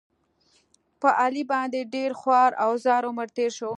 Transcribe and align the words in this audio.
په 1.01 1.09
علي 1.21 1.43
باندې 1.51 1.79
ډېر 1.95 2.11
خوار 2.19 2.51
او 2.63 2.71
زار 2.85 3.03
عمر 3.09 3.27
تېر 3.37 3.51
شو. 3.57 3.69